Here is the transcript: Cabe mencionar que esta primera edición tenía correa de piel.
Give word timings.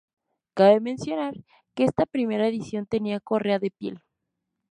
Cabe 0.55 0.79
mencionar 0.79 1.35
que 1.75 1.83
esta 1.83 2.07
primera 2.07 2.47
edición 2.47 2.87
tenía 2.87 3.19
correa 3.19 3.59
de 3.59 3.69
piel. 3.69 4.01